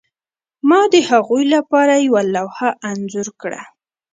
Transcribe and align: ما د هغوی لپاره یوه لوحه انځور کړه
ما 0.69 0.81
د 0.93 0.95
هغوی 1.09 1.43
لپاره 1.55 1.93
یوه 2.07 2.21
لوحه 2.35 2.69
انځور 2.89 3.27
کړه 3.41 3.61